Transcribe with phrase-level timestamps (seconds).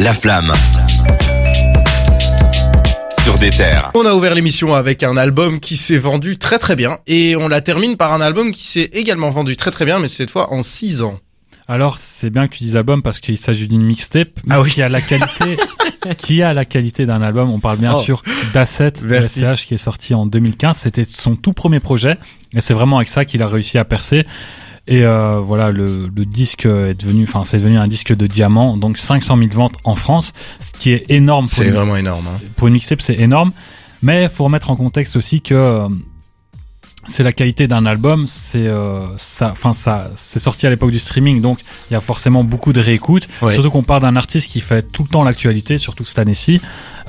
[0.00, 0.52] La flamme.
[3.22, 3.90] Sur des terres.
[3.94, 7.48] On a ouvert l'émission avec un album qui s'est vendu très très bien et on
[7.48, 10.52] la termine par un album qui s'est également vendu très très bien mais cette fois
[10.52, 11.18] en 6 ans.
[11.70, 14.70] Alors, c'est bien que tu dises album parce qu'il s'agit d'une mixtape Ah oui.
[14.70, 15.58] qui a la qualité,
[16.16, 17.50] qui a la qualité d'un album.
[17.50, 18.00] On parle bien Oh.
[18.00, 18.22] sûr
[18.54, 19.26] d'Asset de.
[19.26, 20.76] SCH qui est sorti en 2015.
[20.78, 22.16] C'était son tout premier projet
[22.54, 24.24] et c'est vraiment avec ça qu'il a réussi à percer.
[24.90, 28.76] Et euh, voilà, le, le disque est devenu, enfin, c'est devenu un disque de diamant,
[28.78, 32.26] donc 500 000 ventes en France, ce qui est énorme pour C'est une, vraiment énorme.
[32.26, 32.38] hein.
[32.56, 33.52] pour une mixtape, c'est énorme.
[34.00, 35.88] Mais faut remettre en contexte aussi que euh,
[37.06, 40.98] c'est la qualité d'un album, c'est euh, ça, enfin ça, c'est sorti à l'époque du
[40.98, 41.58] streaming, donc
[41.90, 43.28] il y a forcément beaucoup de réécoutes.
[43.42, 43.52] Ouais.
[43.54, 46.60] Surtout qu'on parle d'un artiste qui fait tout le temps l'actualité, surtout cette année-ci,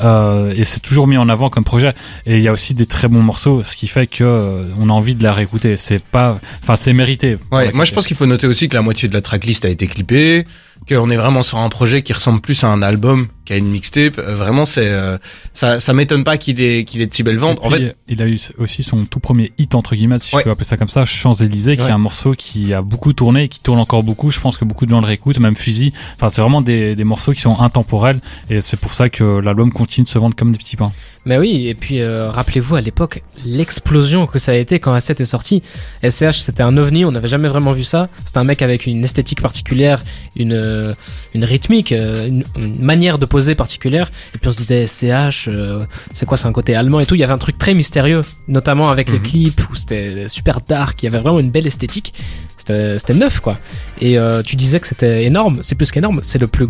[0.02, 1.94] euh, et c'est toujours mis en avant comme projet.
[2.26, 4.90] Et il y a aussi des très bons morceaux, ce qui fait que euh, on
[4.90, 5.78] a envie de la réécouter.
[5.78, 7.38] C'est pas, enfin c'est mérité.
[7.52, 9.70] Ouais, moi je pense qu'il faut noter aussi que la moitié de la tracklist a
[9.70, 10.46] été clippée,
[10.88, 14.18] qu'on est vraiment sur un projet qui ressemble plus à un album qu'à une mixtape.
[14.18, 15.18] Euh, vraiment, c'est euh,
[15.54, 17.60] ça, ça m'étonne pas qu'il ait qu'il ait de si belles ventes.
[17.64, 20.42] En fait, il a eu aussi son tout premier hit entre guillemets, si Ouais.
[20.42, 21.90] je peux appeler ça comme ça, Champs-Élysées, qui Ouais.
[21.90, 24.32] est un morceau qui a beaucoup tourné qui tourne encore beaucoup.
[24.32, 25.94] Je pense que beaucoup de gens le réécoutent, même Fusil.
[26.16, 29.72] Enfin, c'est vraiment des, des morceaux qui sont intemporels et c'est pour ça que l'album
[29.72, 30.92] continue de se vendre comme des petits pains.
[31.26, 35.16] Mais oui, et puis euh, rappelez-vous à l'époque l'explosion que ça a été quand Asset
[35.20, 35.62] est sorti.
[36.08, 38.08] SCH c'était un ovni, on n'avait jamais vraiment vu ça.
[38.26, 40.02] C'était un mec avec une esthétique particulière,
[40.36, 40.94] une euh,
[41.34, 44.12] une rythmique, euh, une, une manière de poser particulière.
[44.34, 47.16] Et puis on se disait SCH, euh, c'est quoi, c'est un côté allemand et tout.
[47.16, 49.24] Il y avait un truc très mystérieux, notamment avec les Mhm.
[49.24, 51.02] clips où c'était super dark.
[51.04, 52.14] Il y avait vraiment une belle esthétique.
[52.58, 53.58] C'était c'était neuf quoi.
[54.00, 55.60] Et euh, tu disais que c'était énorme.
[55.64, 56.20] C'est plus qu'énorme.
[56.24, 56.68] C'est le plus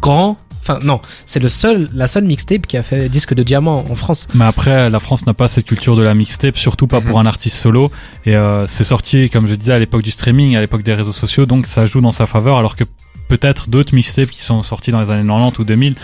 [0.00, 0.36] grand.
[0.62, 3.94] Enfin non, c'est le seul, la seule mixtape qui a fait disque de diamant en
[3.96, 4.28] France.
[4.34, 7.06] Mais après, la France n'a pas cette culture de la mixtape, surtout pas Mhm.
[7.06, 7.90] pour un artiste solo.
[8.26, 11.12] Et euh, c'est sorti, comme je disais, à l'époque du streaming, à l'époque des réseaux
[11.12, 12.84] sociaux, donc ça joue dans sa faveur, alors que
[13.28, 15.94] peut-être d'autres mixtapes qui sont sortis dans les années 90 ou 2000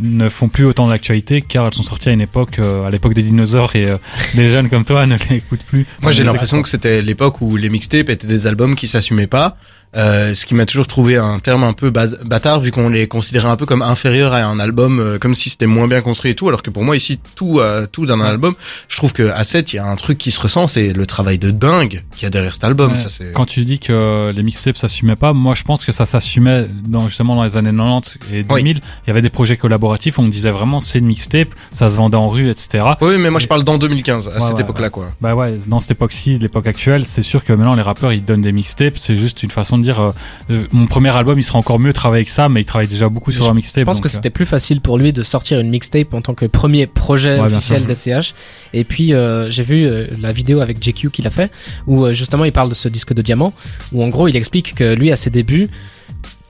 [0.00, 3.14] ne font plus autant d'actualité car elles sont sorties à une époque, euh, à l'époque
[3.14, 3.96] des dinosaures et euh,
[4.34, 5.86] les jeunes comme toi ne les écoutent plus.
[6.02, 9.26] moi j'ai les l'impression que c'était l'époque où les mixtapes étaient des albums qui s'assumaient
[9.26, 9.56] pas.
[9.96, 13.48] Euh, ce qui m'a toujours trouvé un terme un peu bâtard vu qu'on les considérait
[13.48, 16.34] un peu comme inférieurs à un album euh, comme si c'était moins bien construit et
[16.34, 18.54] tout alors que pour moi ici tout euh, tout d'un album
[18.88, 21.06] je trouve que à 7 il y a un truc qui se ressent c'est le
[21.06, 22.98] travail de dingue qu'il y a derrière cet album Ouais.
[22.98, 26.04] ça c'est Quand tu dis que les mixtapes s'assumaient pas, moi je pense que ça
[26.04, 28.76] s'assumait dans, justement dans les années 90 et 2000.
[28.76, 29.85] Il y avait des projets collaboratifs,
[30.18, 32.84] on disait vraiment c'est une mixtape, ça se vendait en rue, etc.
[33.00, 35.34] oui mais moi je parle dans 2015 à Ouais, cette ouais, époque là quoi Bah
[35.34, 38.52] ouais, dans cette époque-ci, l'époque actuelle, c'est sûr que maintenant les rappeurs ils donnent des
[38.52, 40.10] mixtapes, c'est juste une façon de dire euh,
[40.50, 43.08] euh, mon premier album il sera encore mieux travailler avec ça, mais il travaille déjà
[43.08, 43.80] beaucoup sur Je- un mixtape.
[43.82, 46.20] Je pense donc, que euh, c'était plus facile pour lui de sortir une mixtape en
[46.20, 48.34] tant que premier projet officiel d'SCH.
[48.72, 51.50] Et puis euh, j'ai vu euh, la vidéo avec JQ qu'il a fait,
[51.86, 53.52] où euh, justement il parle de ce disque de diamant,
[53.92, 55.68] où en gros il explique que lui à ses débuts,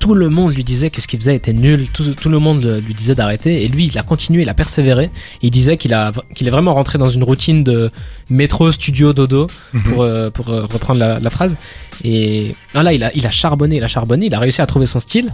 [0.06, 2.64] tout le monde lui disait que ce qu'il faisait était nul, tout, tout le monde
[2.86, 5.10] lui disait d'arrêter, et lui il a continué, il a persévéré,
[5.42, 7.90] il disait qu'il a qu'il est vraiment rentré dans une routine de
[8.30, 9.48] métro, studio, dodo,
[9.84, 11.56] pour, euh, pour euh, reprendre la, la phrase.
[12.04, 14.66] Et ah là, il a, il a charbonné, il a charbonné, il a réussi à
[14.66, 15.32] trouver son style.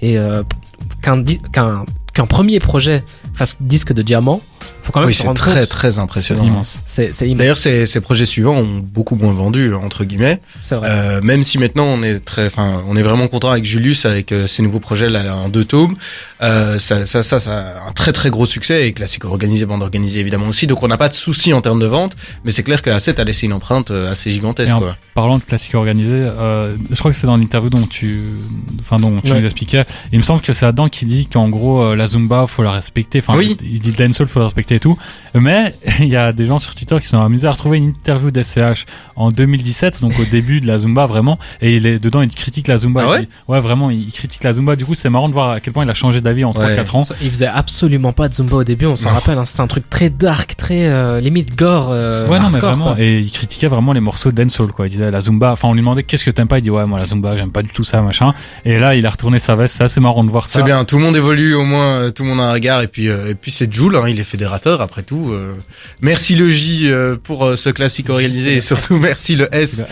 [0.00, 0.44] Et euh,
[1.02, 1.84] qu'un qu'un
[2.14, 3.02] qu'un premier projet
[3.34, 4.40] fasse disque de diamant,
[4.82, 5.68] faut quand même oui c'est très compte.
[5.68, 6.82] très c'est impressionnant immense.
[6.86, 10.40] C'est c'est immense, D'ailleurs, ces, ces projets suivants ont beaucoup moins vendu entre guillemets.
[10.60, 10.88] c'est vrai.
[10.90, 14.32] Euh, même si maintenant on est très, enfin, on est vraiment content avec Julius avec
[14.32, 15.96] euh, ses nouveaux projets là en deux tomes.
[16.42, 17.38] Euh, ça, ça, ça,
[17.88, 20.66] un très très gros succès et classique organisé, bande organisée évidemment aussi.
[20.66, 23.20] Donc on n'a pas de souci en termes de vente, mais c'est clair que A7
[23.20, 24.96] a laissé une empreinte euh, assez gigantesque Et en quoi.
[25.14, 28.30] Parlant de classique organisé, euh, je crois que c'est dans l'interview dont tu,
[28.80, 29.38] enfin dont tu Ouais.
[29.40, 29.84] nous expliquais.
[30.12, 32.72] Il me semble que c'est là-dedans qui dit qu'en gros euh, la zumba faut la
[32.72, 33.20] respecter.
[33.20, 33.56] Enfin, Oui.
[33.62, 34.96] il dit le dancehall faut la respecter et tout.
[35.34, 38.30] Mais il y a des gens sur Twitter qui sont amusés à retrouver une interview
[38.30, 38.84] d'SCH
[39.16, 41.38] en 2017, donc au début de la zumba vraiment.
[41.60, 43.02] Et il est dedans, il critique la zumba.
[43.04, 44.76] Ah ouais ouais, vraiment, il critique la zumba.
[44.76, 46.76] Du coup, c'est marrant de voir à quel point il a changé d'avis en Ouais.
[46.76, 47.02] 3-4 ans.
[47.22, 49.88] Il faisait absolument pas de Zumba au début, on s'en rappelle, hein, c'était un truc
[49.88, 52.92] très dark, très euh, limite gore, euh, Ouais, non, mais vraiment.
[52.92, 52.96] quoi.
[53.00, 54.86] Et il critiquait vraiment les morceaux de dancehall, quoi.
[54.86, 55.52] Il disait la zumba.
[55.52, 56.58] Enfin, on lui demandait qu'est-ce que t'aimes pas?
[56.58, 58.34] Il dit ouais, moi la zumba, j'aime pas du tout ça, machin.
[58.66, 59.76] Et là, il a retourné sa veste.
[59.76, 60.58] C'est assez marrant de voir ça.
[60.58, 62.82] C'est bien, tout le monde évolue au moins, euh, tout le monde a un regard
[62.82, 65.30] et puis euh, et puis c'est Jules, hein, il est fédérateur après tout.
[65.32, 65.54] euh.
[66.00, 69.84] Merci le J euh, pour euh, ce classique organisé et surtout merci le S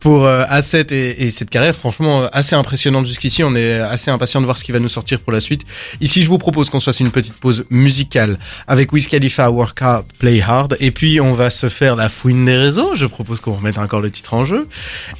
[0.00, 3.44] pour euh, A7 et, et cette carrière franchement assez impressionnante jusqu'ici.
[3.44, 5.62] On est assez impatient de voir ce qui va nous sortir pour la suite.
[6.00, 9.82] Ici, je vous propose qu'on se fasse une petite pause musicale avec Wiz Khalifa, Work
[9.82, 10.78] Hard, Play Hard.
[10.80, 12.96] Et puis, on va se faire la fouine des réseaux.
[12.96, 14.66] Je propose qu'on remette encore le titre en jeu.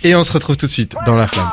[0.02, 1.50] Et on se retrouve tout de suite dans la flamme.